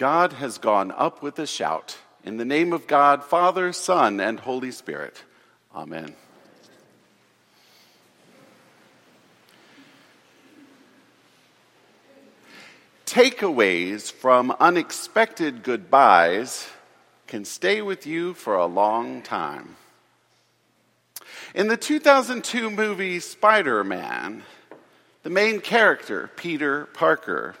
[0.00, 1.98] God has gone up with a shout.
[2.24, 5.24] In the name of God, Father, Son, and Holy Spirit.
[5.76, 6.14] Amen.
[13.04, 16.66] Takeaways from unexpected goodbyes
[17.26, 19.76] can stay with you for a long time.
[21.54, 24.44] In the 2002 movie Spider Man,
[25.24, 27.54] the main character, Peter Parker,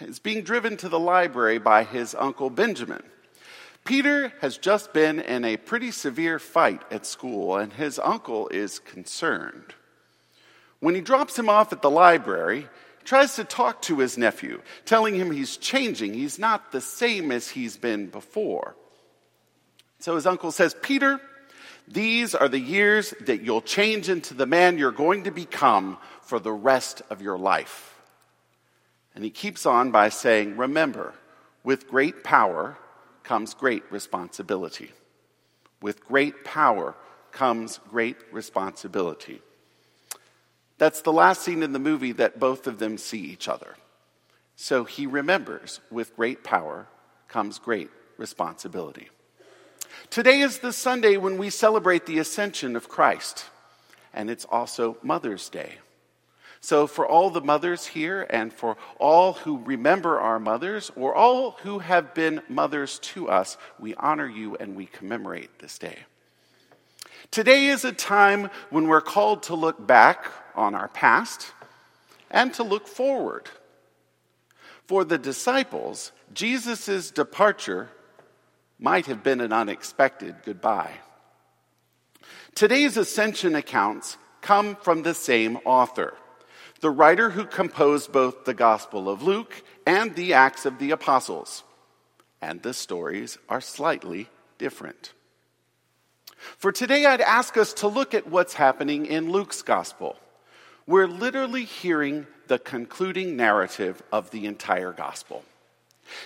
[0.00, 3.02] is being driven to the library by his uncle Benjamin.
[3.84, 8.78] Peter has just been in a pretty severe fight at school, and his uncle is
[8.78, 9.74] concerned.
[10.78, 14.62] When he drops him off at the library, he tries to talk to his nephew,
[14.84, 16.14] telling him he's changing.
[16.14, 18.76] He's not the same as he's been before.
[19.98, 21.20] So his uncle says, Peter,
[21.88, 26.38] these are the years that you'll change into the man you're going to become for
[26.38, 27.91] the rest of your life.
[29.14, 31.14] And he keeps on by saying, Remember,
[31.64, 32.78] with great power
[33.22, 34.92] comes great responsibility.
[35.80, 36.94] With great power
[37.30, 39.40] comes great responsibility.
[40.78, 43.76] That's the last scene in the movie that both of them see each other.
[44.56, 46.86] So he remembers, with great power
[47.28, 49.08] comes great responsibility.
[50.10, 53.46] Today is the Sunday when we celebrate the ascension of Christ,
[54.12, 55.78] and it's also Mother's Day.
[56.64, 61.58] So, for all the mothers here and for all who remember our mothers or all
[61.62, 65.98] who have been mothers to us, we honor you and we commemorate this day.
[67.32, 71.50] Today is a time when we're called to look back on our past
[72.30, 73.50] and to look forward.
[74.86, 77.90] For the disciples, Jesus' departure
[78.78, 80.92] might have been an unexpected goodbye.
[82.54, 86.14] Today's ascension accounts come from the same author
[86.82, 91.62] the writer who composed both the Gospel of Luke and the Acts of the Apostles.
[92.42, 95.12] And the stories are slightly different.
[96.36, 100.16] For today, I'd ask us to look at what's happening in Luke's Gospel.
[100.84, 105.44] We're literally hearing the concluding narrative of the entire Gospel.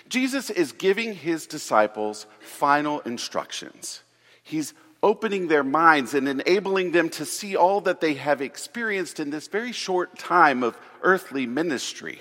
[0.09, 4.03] Jesus is giving his disciples final instructions.
[4.43, 9.31] He's opening their minds and enabling them to see all that they have experienced in
[9.31, 12.21] this very short time of earthly ministry.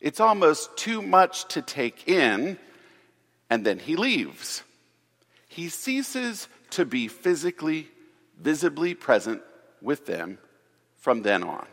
[0.00, 2.58] It's almost too much to take in,
[3.50, 4.62] and then he leaves.
[5.48, 7.88] He ceases to be physically,
[8.40, 9.42] visibly present
[9.82, 10.38] with them
[10.96, 11.66] from then on.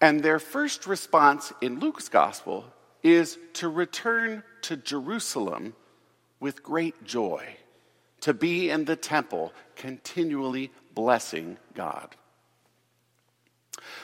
[0.00, 2.64] And their first response in Luke's gospel
[3.02, 5.74] is to return to Jerusalem
[6.40, 7.56] with great joy
[8.20, 12.16] to be in the temple, continually blessing God.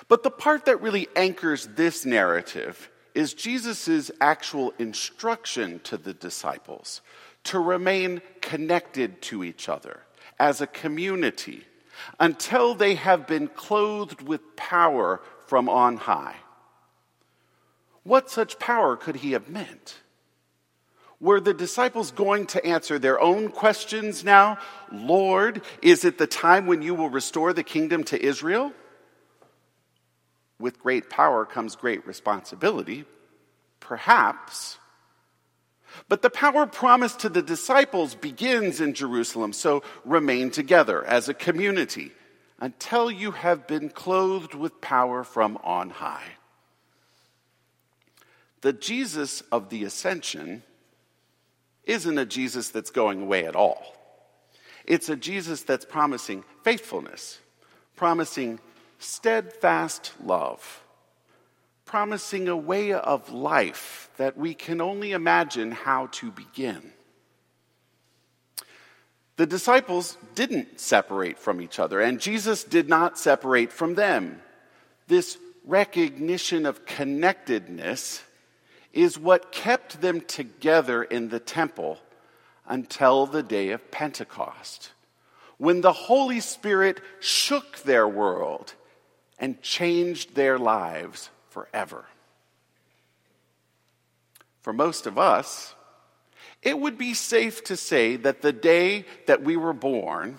[0.08, 7.00] But the part that really anchors this narrative is Jesus' actual instruction to the disciples
[7.44, 10.00] to remain connected to each other
[10.38, 11.64] as a community
[12.18, 16.36] until they have been clothed with power from on high.
[18.02, 19.96] What such power could he have meant?
[21.24, 24.58] Were the disciples going to answer their own questions now?
[24.92, 28.74] Lord, is it the time when you will restore the kingdom to Israel?
[30.58, 33.06] With great power comes great responsibility.
[33.80, 34.76] Perhaps.
[36.10, 41.32] But the power promised to the disciples begins in Jerusalem, so remain together as a
[41.32, 42.12] community
[42.60, 46.32] until you have been clothed with power from on high.
[48.60, 50.64] The Jesus of the ascension
[51.86, 53.94] isn't a Jesus that's going away at all.
[54.84, 57.38] It's a Jesus that's promising faithfulness,
[57.96, 58.60] promising
[58.98, 60.82] steadfast love,
[61.84, 66.92] promising a way of life that we can only imagine how to begin.
[69.36, 74.40] The disciples didn't separate from each other, and Jesus did not separate from them.
[75.08, 78.22] This recognition of connectedness
[78.94, 81.98] is what kept them together in the temple
[82.66, 84.92] until the day of Pentecost,
[85.58, 88.74] when the Holy Spirit shook their world
[89.38, 92.04] and changed their lives forever.
[94.62, 95.74] For most of us,
[96.62, 100.38] it would be safe to say that the day that we were born,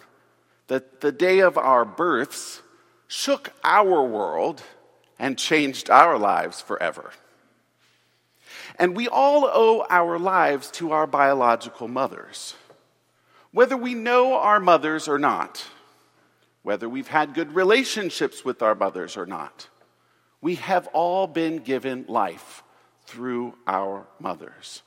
[0.68, 2.62] that the day of our births,
[3.08, 4.64] shook our world
[5.20, 7.12] and changed our lives forever.
[8.78, 12.56] And we all owe our lives to our biological mothers.
[13.52, 15.66] Whether we know our mothers or not,
[16.64, 19.70] whether we've had good relationships with our mothers or not,
[20.42, 22.64] we have all been given life
[23.06, 24.82] through our mothers.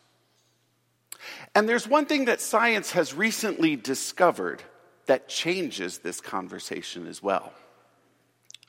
[1.54, 4.62] And there's one thing that science has recently discovered
[5.06, 7.52] that changes this conversation as well.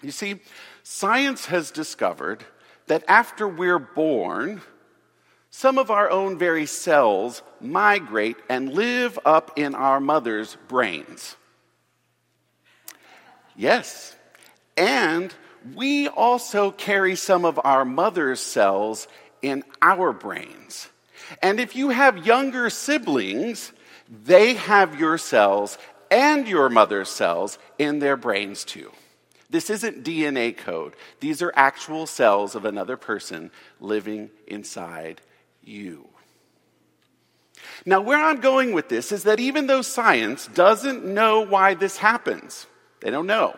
[0.02, 0.40] You see,
[0.84, 2.44] science has discovered
[2.88, 4.62] that after we're born,
[5.52, 11.36] some of our own very cells migrate and live up in our mother's brains.
[13.56, 14.16] Yes,
[14.78, 15.34] and
[15.76, 19.08] we also carry some of our mother's cells
[19.42, 20.88] in our brains.
[21.42, 23.72] And if you have younger siblings,
[24.10, 25.78] they have your cells
[26.10, 28.92] and your mother's cells in their brains too.
[29.50, 30.94] This isn't DNA code.
[31.20, 35.22] These are actual cells of another person living inside
[35.70, 36.10] you.
[37.86, 41.98] Now, where I'm going with this is that even though science doesn't know why this
[41.98, 42.68] happens,
[43.02, 43.58] they don't know.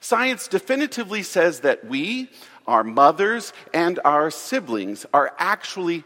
[0.00, 2.30] Science definitively says that we,
[2.66, 6.04] our mothers, and our siblings are actually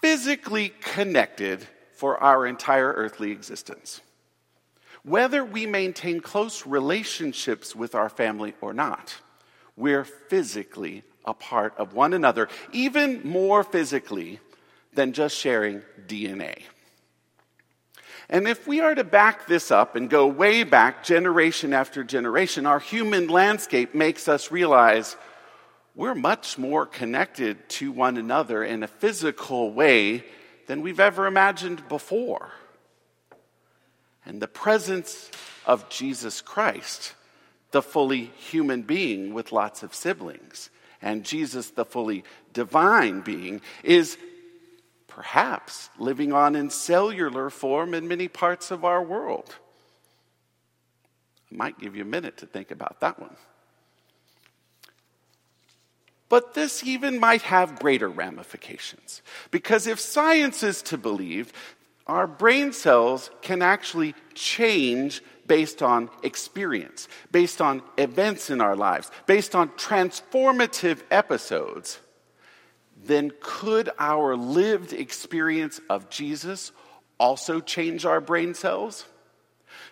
[0.00, 4.00] physically connected for our entire earthly existence.
[5.02, 9.16] Whether we maintain close relationships with our family or not,
[9.76, 14.40] we're physically a part of one another, even more physically
[14.94, 16.62] than just sharing DNA.
[18.30, 22.66] And if we are to back this up and go way back, generation after generation,
[22.66, 25.16] our human landscape makes us realize
[25.94, 30.24] we're much more connected to one another in a physical way
[30.66, 32.52] than we've ever imagined before.
[34.26, 35.30] And the presence
[35.64, 37.14] of Jesus Christ,
[37.70, 40.68] the fully human being with lots of siblings,
[41.00, 44.18] and Jesus, the fully divine being, is
[45.18, 49.56] perhaps living on in cellular form in many parts of our world.
[51.50, 53.34] I might give you a minute to think about that one.
[56.28, 59.22] But this even might have greater ramifications.
[59.50, 61.52] Because if science is to believe,
[62.06, 69.10] our brain cells can actually change based on experience, based on events in our lives,
[69.26, 71.98] based on transformative episodes
[73.04, 76.72] then could our lived experience of Jesus
[77.18, 79.06] also change our brain cells?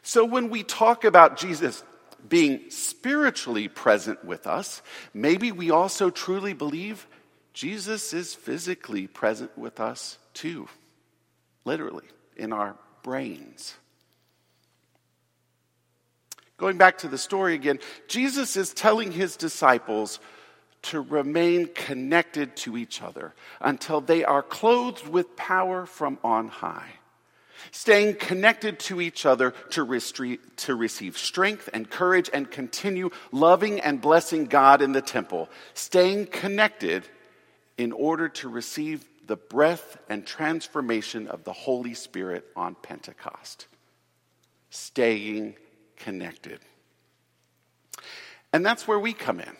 [0.02, 1.82] So when we talk about Jesus
[2.28, 4.82] being spiritually present with us,
[5.14, 7.06] maybe we also truly believe
[7.52, 10.68] Jesus is physically present with us too,
[11.64, 12.06] literally,
[12.36, 13.74] in our brains.
[16.58, 20.20] Going back to the story again, Jesus is telling his disciples
[20.86, 26.90] to remain connected to each other until they are clothed with power from on high.
[27.72, 33.80] Staying connected to each other to, restre- to receive strength and courage and continue loving
[33.80, 35.48] and blessing God in the temple.
[35.74, 37.08] Staying connected
[37.76, 43.66] in order to receive the breath and transformation of the Holy Spirit on Pentecost.
[44.70, 45.56] Staying
[45.96, 46.60] connected.
[48.52, 49.56] And that's where we come in.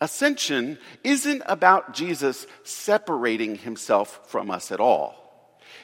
[0.00, 5.18] Ascension isn't about Jesus separating himself from us at all.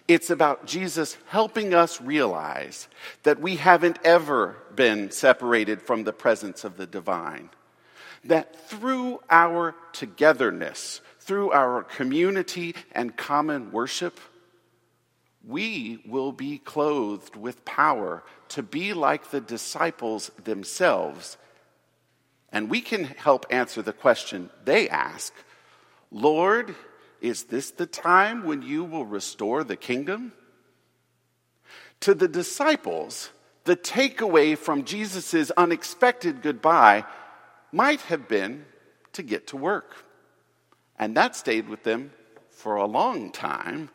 [0.07, 2.89] It's about Jesus helping us realize
[3.23, 7.51] that we haven't ever been separated from the presence of the divine.
[8.25, 14.21] That through our togetherness, through our community and common worship,
[15.47, 21.37] we will be clothed with power to be like the disciples themselves
[22.55, 25.35] and we can help answer the question they ask
[26.11, 26.77] Lord,
[27.21, 30.33] is this the time when you will restore the kingdom?
[32.01, 33.31] To the disciples,
[33.65, 37.05] the takeaway from Jesus' unexpected goodbye
[37.73, 38.65] might have been
[39.15, 40.05] to get to work.
[40.97, 42.13] And that stayed with them
[42.51, 43.91] for a long time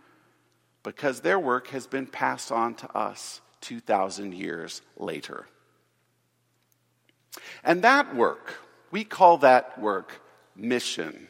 [0.84, 5.46] because their work has been passed on to us 2,000 years later.
[7.64, 8.54] And that work,
[8.92, 10.22] we call that work
[10.56, 11.28] mission.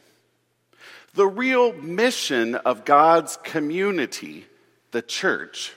[1.14, 4.46] The real mission of God's community,
[4.92, 5.72] the church,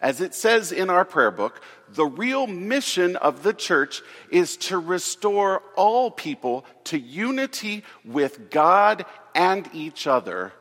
[0.00, 4.78] as it says in our prayer book, the real mission of the church is to
[4.78, 10.52] restore all people to unity with God and each other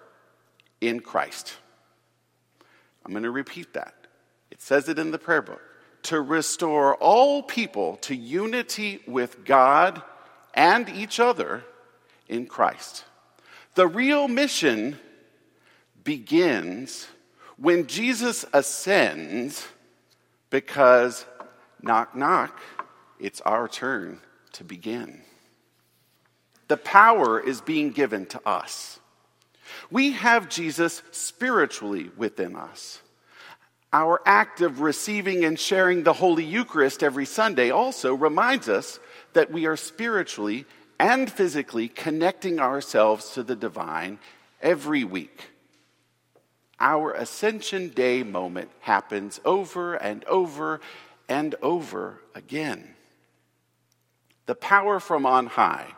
[0.79, 1.53] in Christ.
[3.05, 3.95] I'm going to repeat that.
[4.51, 5.61] It says it in the prayer book
[6.03, 10.01] to restore all people to unity with God
[10.53, 11.63] and each other
[12.27, 13.05] in Christ.
[13.75, 14.99] The real mission
[16.03, 17.07] begins
[17.57, 19.65] when Jesus ascends
[20.49, 21.25] because,
[21.81, 22.59] knock, knock,
[23.19, 24.19] it's our turn
[24.53, 25.21] to begin.
[26.67, 28.99] The power is being given to us.
[29.89, 33.02] We have Jesus spiritually within us.
[33.93, 38.99] Our act of receiving and sharing the Holy Eucharist every Sunday also reminds us
[39.33, 40.65] that we are spiritually
[40.99, 44.17] and physically connecting ourselves to the divine
[44.63, 45.51] every week.
[46.79, 50.81] Our Ascension Day moment happens over and over
[51.29, 52.95] and over again.
[54.47, 55.93] The power from on high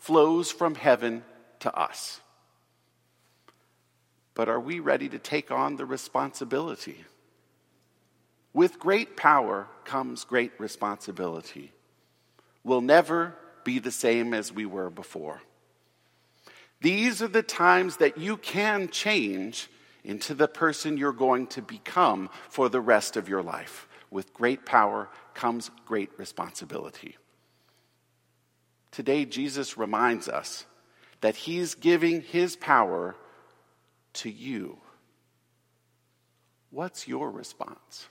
[0.00, 1.22] flows from heaven
[1.60, 2.20] to us.
[4.34, 7.04] But are we ready to take on the responsibility?
[8.58, 11.70] With great power comes great responsibility.
[12.64, 15.40] We'll never be the same as we were before.
[16.80, 19.70] These are the times that you can change
[20.02, 23.86] into the person you're going to become for the rest of your life.
[24.10, 27.16] With great power comes great responsibility.
[28.90, 30.66] Today, Jesus reminds us
[31.20, 33.14] that He's giving His power
[34.14, 34.78] to you.
[36.70, 38.08] What's your response?